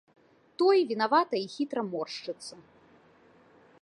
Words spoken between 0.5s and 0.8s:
Той